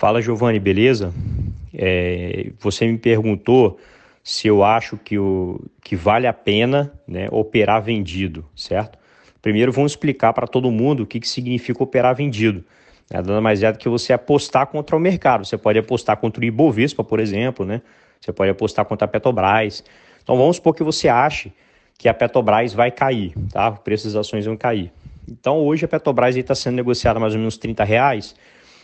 [0.00, 1.12] Fala Giovanni, beleza?
[1.74, 3.78] É, você me perguntou
[4.24, 8.98] se eu acho que, o, que vale a pena né, operar vendido, certo?
[9.42, 12.64] Primeiro vamos explicar para todo mundo o que, que significa operar vendido.
[13.10, 15.44] Nada mais é do que você apostar contra o mercado.
[15.44, 17.82] Você pode apostar contra o Ibovespa, por exemplo, né?
[18.18, 19.84] Você pode apostar contra a Petrobras.
[20.22, 21.52] Então vamos supor que você ache
[21.98, 23.68] que a Petrobras vai cair, tá?
[23.68, 24.90] O preço das ações vão cair.
[25.28, 28.34] Então hoje a Petrobras está sendo negociada mais ou menos 30 reais.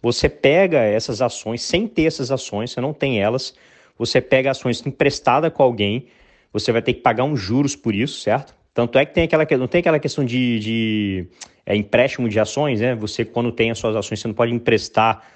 [0.00, 3.54] Você pega essas ações sem ter essas ações, você não tem elas.
[3.98, 6.06] Você pega ações emprestadas com alguém,
[6.52, 8.54] você vai ter que pagar uns juros por isso, certo?
[8.72, 11.26] Tanto é que tem aquela, não tem aquela questão de, de
[11.66, 12.94] é, empréstimo de ações, né?
[12.94, 15.26] Você, quando tem as suas ações, você não pode emprestar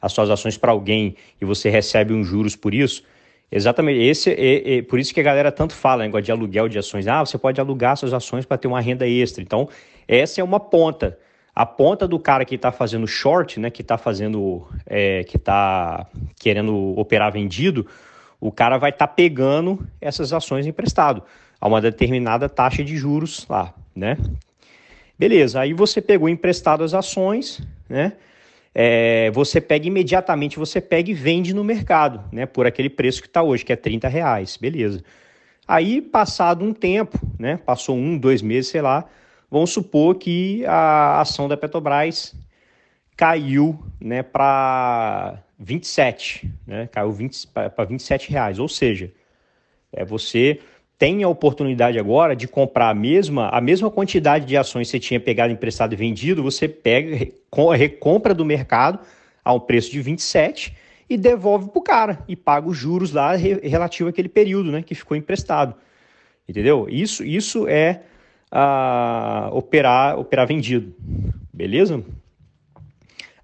[0.00, 3.02] as suas ações para alguém e você recebe uns juros por isso.
[3.50, 6.78] Exatamente, esse é, é, por isso que a galera tanto fala, negócio de aluguel de
[6.78, 7.06] ações.
[7.06, 9.42] Ah, você pode alugar suas ações para ter uma renda extra.
[9.42, 9.68] Então,
[10.08, 11.18] essa é uma ponta.
[11.54, 16.06] A ponta do cara que está fazendo short, né, que está fazendo, é, que está
[16.40, 17.86] querendo operar vendido,
[18.40, 21.22] o cara vai estar tá pegando essas ações emprestado
[21.60, 24.16] a uma determinada taxa de juros lá, né?
[25.18, 28.14] Beleza, aí você pegou emprestado as ações, né?
[28.74, 32.46] É, você pega imediatamente, você pega e vende no mercado, né?
[32.46, 35.04] Por aquele preço que está hoje, que é 30 reais, beleza.
[35.68, 37.58] Aí, passado um tempo, né?
[37.58, 39.04] Passou um, dois meses, sei lá,
[39.52, 42.34] vamos supor que a ação da Petrobras
[43.14, 47.14] caiu né, para 27, né, caiu
[47.52, 49.12] para 27 reais, ou seja,
[49.92, 50.58] é, você
[50.98, 55.00] tem a oportunidade agora de comprar a mesma, a mesma quantidade de ações que você
[55.00, 57.14] tinha pegado emprestado e vendido, você pega,
[57.76, 59.00] recompra do mercado
[59.44, 60.74] a um preço de 27
[61.10, 64.94] e devolve para o cara e paga os juros lá relativo àquele período né, que
[64.94, 65.74] ficou emprestado.
[66.48, 66.86] Entendeu?
[66.88, 68.02] Isso, isso é
[68.52, 70.94] a operar, operar vendido.
[71.50, 72.04] Beleza?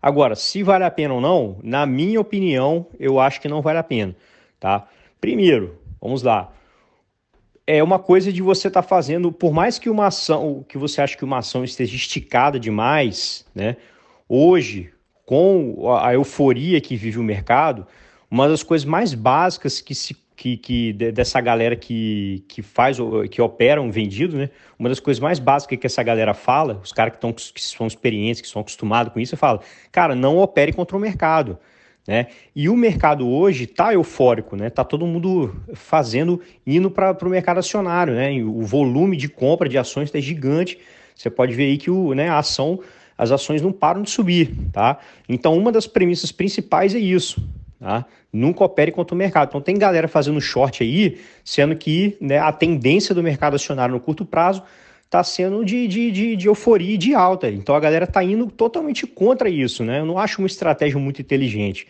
[0.00, 3.78] Agora, se vale a pena ou não, na minha opinião, eu acho que não vale
[3.78, 4.14] a pena,
[4.60, 4.86] tá?
[5.20, 6.52] Primeiro, vamos lá.
[7.66, 11.00] É uma coisa de você estar tá fazendo, por mais que uma ação, que você
[11.00, 13.76] acha que uma ação esteja esticada demais, né?
[14.28, 14.92] Hoje,
[15.26, 17.86] com a euforia que vive o mercado,
[18.30, 22.96] uma das coisas mais básicas que se que, que dessa galera que, que faz,
[23.28, 24.50] que opera um vendido, né?
[24.78, 28.40] Uma das coisas mais básicas que essa galera fala, os caras que, que são experientes,
[28.40, 29.60] que são acostumados com isso, fala,
[29.90, 31.58] cara, não opere contra o mercado.
[32.06, 32.28] Né?
[32.54, 34.70] E o mercado hoje está eufórico, né?
[34.70, 38.32] Tá todo mundo fazendo, indo para o mercado acionário, né?
[38.40, 40.78] O volume de compra de ações está gigante.
[41.16, 42.78] Você pode ver aí que o, né, a ação,
[43.18, 44.98] as ações não param de subir, tá?
[45.28, 47.44] Então, uma das premissas principais é isso.
[47.80, 48.04] Tá?
[48.32, 49.48] Nunca opere contra o mercado.
[49.48, 54.00] Então tem galera fazendo short aí, sendo que né, a tendência do mercado acionário no
[54.00, 54.62] curto prazo
[55.04, 57.48] está sendo de, de, de, de, euforia e de alta.
[57.48, 59.84] Então a galera está indo totalmente contra isso.
[59.84, 60.00] Né?
[60.00, 61.86] Eu não acho uma estratégia muito inteligente.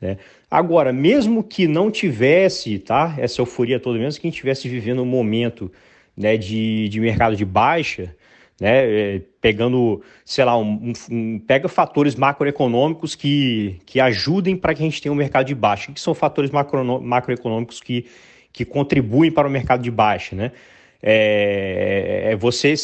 [0.00, 0.16] Né?
[0.50, 5.02] Agora, mesmo que não tivesse tá, essa euforia toda, mesmo que a gente estivesse vivendo
[5.02, 5.70] um momento
[6.16, 8.14] né, de, de mercado de baixa,
[8.62, 14.80] né, é, pegando, sei lá, um, um, pega fatores macroeconômicos que, que ajudem para que
[14.80, 15.90] a gente tenha um mercado de baixa.
[15.90, 18.06] O que são fatores macro, macroeconômicos que,
[18.52, 20.52] que contribuem para o mercado de baixa, né?
[21.02, 22.74] É, é você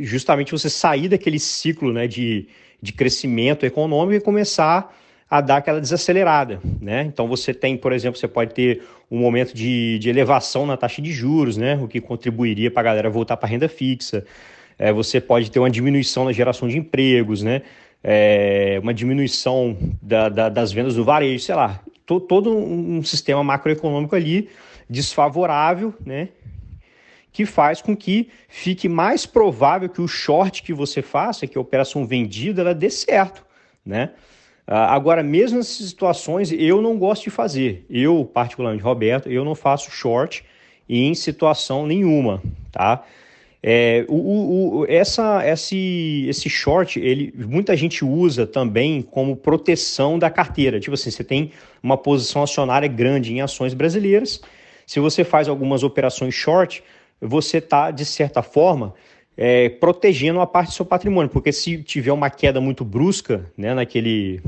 [0.00, 2.48] justamente você sair daquele ciclo né, de,
[2.82, 4.92] de crescimento econômico e começar
[5.30, 7.04] a dar aquela desacelerada, né?
[7.04, 11.00] Então você tem, por exemplo, você pode ter um momento de, de elevação na taxa
[11.00, 11.78] de juros, né?
[11.80, 14.26] O que contribuiria para a galera voltar para a renda fixa
[14.82, 17.62] é, você pode ter uma diminuição na geração de empregos, né?
[18.02, 23.44] É, uma diminuição da, da, das vendas do varejo, sei lá, to, todo um sistema
[23.44, 24.48] macroeconômico ali
[24.90, 26.30] desfavorável, né?
[27.30, 31.60] Que faz com que fique mais provável que o short que você faça, que a
[31.60, 33.46] operação vendida, ela dê certo,
[33.86, 34.10] né?
[34.66, 37.86] Ah, agora, mesmo nessas situações, eu não gosto de fazer.
[37.88, 40.44] Eu, particularmente, Roberto, eu não faço short
[40.88, 43.04] em situação nenhuma, tá?
[43.64, 50.28] É, o, o, essa, esse, esse short, ele, muita gente usa também como proteção da
[50.28, 50.80] carteira.
[50.80, 54.40] Tipo assim, você tem uma posição acionária grande em ações brasileiras.
[54.84, 56.82] Se você faz algumas operações short,
[57.20, 58.94] você está, de certa forma,
[59.36, 61.30] é, protegendo a parte do seu patrimônio.
[61.30, 64.42] Porque se tiver uma queda muito brusca né, naquele,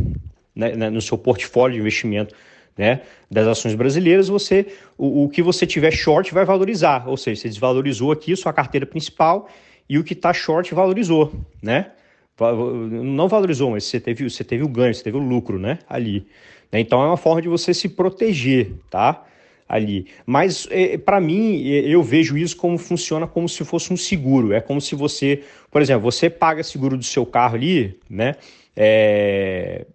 [0.57, 2.35] né, no seu portfólio de investimento
[2.77, 4.67] né, das ações brasileiras, você
[4.99, 8.87] o, o, que você tiver short vai valorizar, ou seja, você desvalorizou aqui sua carteira
[8.87, 9.49] principal
[9.89, 11.33] e o que está short valorizou,
[11.63, 11.93] né?
[12.37, 15.79] Não valorizou, mas você teve, você teve o ganho, você teve o lucro, né?
[15.89, 16.27] Ali.
[16.73, 16.81] Né?
[16.81, 19.25] Então é uma forma de você se proteger, tá?
[19.69, 20.07] ali.
[20.27, 24.53] Mas é, para mim, eu vejo isso como funciona como se fosse um seguro.
[24.53, 28.35] É como se você, por exemplo, você paga seguro do seu carro ali, né?
[28.77, 29.87] É,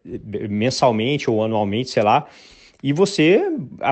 [0.49, 2.27] mensalmente ou anualmente, sei lá,
[2.81, 3.41] e você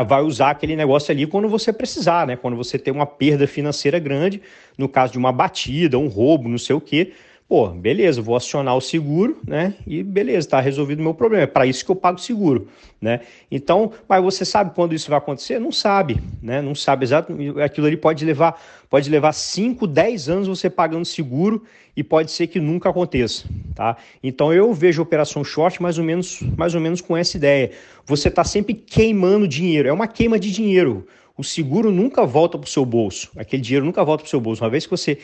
[0.07, 2.38] vai usar aquele negócio ali quando você precisar, né?
[2.38, 4.42] Quando você tem uma perda financeira grande,
[4.78, 7.12] no caso de uma batida, um roubo, não sei o quê,
[7.48, 9.76] Pô, beleza, vou acionar o seguro, né?
[9.88, 11.44] E beleza, está resolvido o meu problema.
[11.44, 12.68] É para isso que eu pago seguro,
[13.00, 13.22] né?
[13.50, 15.58] Então, mas você sabe quando isso vai acontecer?
[15.58, 16.62] Não sabe, né?
[16.62, 17.34] Não sabe exato.
[17.64, 21.64] Aquilo ali pode levar, pode levar 5, 10 anos você pagando seguro
[21.96, 23.96] e pode ser que nunca aconteça, tá?
[24.22, 27.72] Então eu vejo operação short mais ou menos, mais ou menos com essa ideia.
[28.06, 31.08] Você está sempre queimando dinheiro, é uma queima de dinheiro.
[31.38, 33.30] O seguro nunca volta para o seu bolso.
[33.38, 34.64] Aquele dinheiro nunca volta para o seu bolso.
[34.64, 35.20] Uma vez que você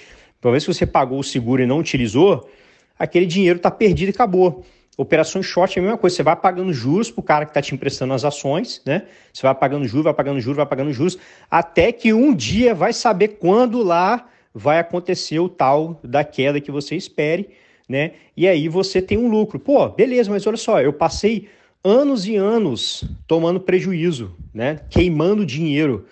[0.48, 2.50] uma vez que você pagou o seguro e não utilizou,
[2.98, 4.64] aquele dinheiro está perdido e acabou.
[4.96, 7.62] Operações short é a mesma coisa, você vai pagando juros para o cara que está
[7.62, 9.04] te emprestando as ações, né?
[9.34, 11.18] Você vai pagando juros, vai pagando juros, vai pagando juros,
[11.50, 16.72] até que um dia vai saber quando lá vai acontecer o tal da queda que
[16.72, 17.50] você espere,
[17.90, 18.12] né?
[18.38, 19.60] E aí você tem um lucro.
[19.60, 21.50] Pô, beleza, mas olha só, eu passei
[21.84, 24.80] anos e anos tomando prejuízo, né?
[24.92, 26.06] Queimando dinheiro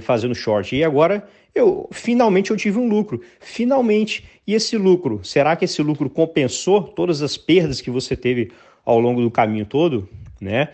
[0.00, 0.74] fazendo short.
[0.74, 4.24] E agora eu finalmente eu tive um lucro, finalmente.
[4.46, 8.50] E esse lucro, será que esse lucro compensou todas as perdas que você teve
[8.84, 10.08] ao longo do caminho todo,
[10.40, 10.68] né?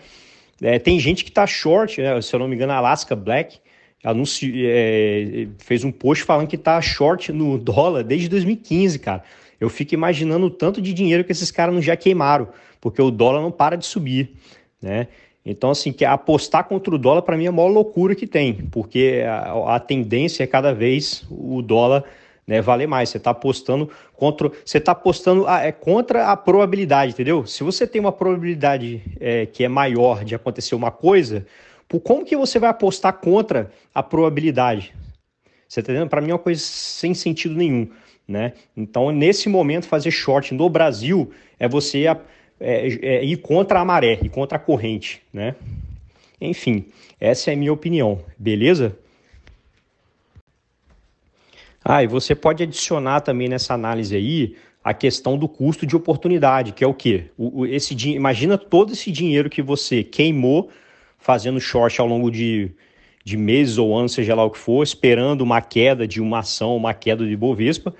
[0.61, 2.21] É, tem gente que está short, né?
[2.21, 3.59] se eu não me engano, a Alaska Black
[4.05, 9.23] anuncio, é, fez um post falando que está short no dólar desde 2015, cara.
[9.59, 13.09] Eu fico imaginando o tanto de dinheiro que esses caras não já queimaram, porque o
[13.09, 14.35] dólar não para de subir,
[14.81, 15.07] né?
[15.45, 18.53] Então, assim, que apostar contra o dólar para mim é a maior loucura que tem,
[18.71, 22.03] porque a, a tendência é cada vez o dólar
[22.47, 23.09] né, valer mais.
[23.09, 24.51] Você está apostando contra.
[24.63, 27.45] Você está apostando a, é contra a probabilidade, entendeu?
[27.45, 31.45] Se você tem uma probabilidade é, que é maior de acontecer uma coisa,
[31.87, 34.93] por como que você vai apostar contra a probabilidade?
[35.67, 36.09] Você está entendendo?
[36.09, 37.89] Para mim é uma coisa sem sentido nenhum.
[38.27, 38.53] Né?
[38.75, 42.07] Então, nesse momento, fazer short no Brasil é você
[42.59, 45.55] é, é, ir contra a maré, ir contra a corrente, né?
[46.39, 46.85] Enfim,
[47.19, 48.97] essa é a minha opinião, beleza?
[51.83, 56.71] Ah, e você pode adicionar também nessa análise aí a questão do custo de oportunidade,
[56.71, 57.25] que é o quê?
[57.37, 60.69] O, o, esse, imagina todo esse dinheiro que você queimou
[61.17, 62.71] fazendo short ao longo de,
[63.23, 66.75] de meses ou anos, seja lá o que for, esperando uma queda de uma ação,
[66.75, 67.95] uma queda de Bovespa,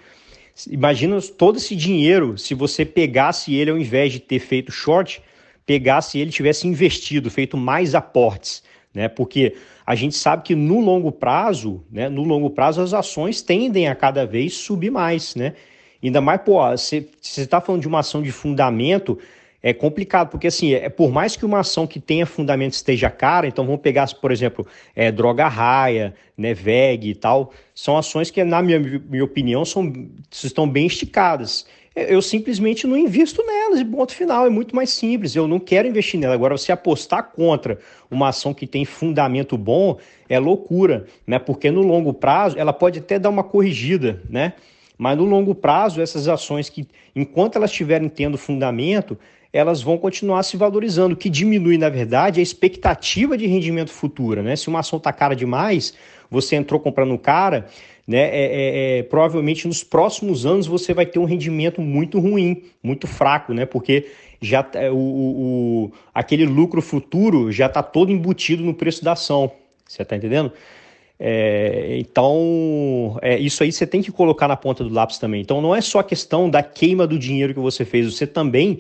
[0.70, 5.22] Imagina todo esse dinheiro, se você pegasse ele ao invés de ter feito short,
[5.66, 8.64] pegasse ele tivesse investido, feito mais aportes,
[8.94, 9.10] né?
[9.10, 9.56] Porque
[9.86, 13.96] a gente sabe que no longo prazo, né, no longo prazo as ações tendem a
[13.96, 15.54] cada vez subir mais, né?
[16.02, 19.20] Ainda mais, pô, você está falando de uma ação de fundamento,
[19.66, 23.48] é complicado, porque assim, é, por mais que uma ação que tenha fundamento esteja cara,
[23.48, 24.64] então vamos pegar, por exemplo,
[24.96, 29.92] é, droga raia, né, VEG e tal, são ações que, na minha, minha opinião, são,
[30.32, 31.66] estão bem esticadas.
[31.96, 35.36] Eu simplesmente não invisto nelas, e ponto final, é muito mais simples.
[35.36, 36.36] Eu não quero investir nela.
[36.36, 37.80] Agora, você apostar contra
[38.12, 39.98] uma ação que tem fundamento bom
[40.30, 41.40] é loucura, né?
[41.40, 44.54] Porque no longo prazo ela pode até dar uma corrigida, né?
[44.96, 49.18] Mas no longo prazo, essas ações que, enquanto elas estiverem tendo fundamento,
[49.56, 54.44] elas vão continuar se valorizando, que diminui, na verdade, a expectativa de rendimento futura.
[54.44, 54.54] Né?
[54.58, 55.94] Se uma ação está cara demais,
[56.30, 57.66] você entrou comprando cara,
[58.06, 58.20] né?
[58.20, 63.08] É, é, é, provavelmente nos próximos anos você vai ter um rendimento muito ruim, muito
[63.08, 63.66] fraco, né?
[63.66, 64.08] Porque
[64.42, 69.50] já tá, o, o aquele lucro futuro já está todo embutido no preço da ação.
[69.88, 70.52] Você está entendendo?
[71.18, 75.40] É, então, é, isso aí você tem que colocar na ponta do lápis também.
[75.40, 78.80] Então, não é só a questão da queima do dinheiro que você fez, você também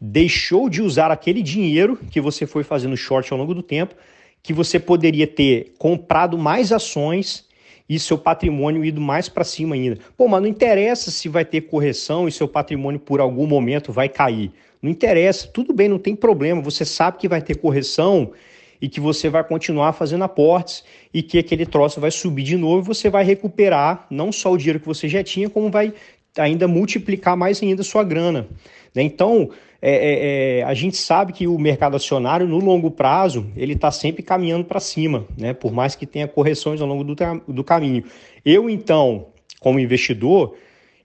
[0.00, 3.94] deixou de usar aquele dinheiro que você foi fazendo short ao longo do tempo,
[4.42, 7.44] que você poderia ter comprado mais ações
[7.88, 9.98] e seu patrimônio ido mais para cima ainda.
[10.16, 14.08] Pô, mas não interessa se vai ter correção e seu patrimônio por algum momento vai
[14.08, 14.52] cair.
[14.80, 16.62] Não interessa, tudo bem, não tem problema.
[16.62, 18.32] Você sabe que vai ter correção
[18.80, 22.84] e que você vai continuar fazendo aportes e que aquele troço vai subir de novo
[22.84, 25.92] e você vai recuperar não só o dinheiro que você já tinha, como vai
[26.38, 28.48] ainda multiplicar mais ainda a sua grana.
[28.94, 29.02] Né?
[29.02, 29.50] Então,
[29.82, 34.22] é, é, a gente sabe que o mercado acionário, no longo prazo, ele está sempre
[34.22, 35.52] caminhando para cima, né?
[35.54, 37.14] por mais que tenha correções ao longo do,
[37.48, 38.04] do caminho.
[38.44, 40.54] Eu, então, como investidor,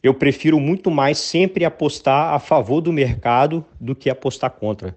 [0.04, 4.96] eu prefiro muito mais sempre apostar a favor do mercado do que apostar contra.